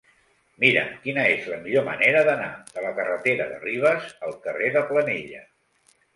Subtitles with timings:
[0.61, 2.47] Mira'm quina és la millor manera d'anar
[2.79, 5.45] de la carretera de Ribes al carrer de Planella.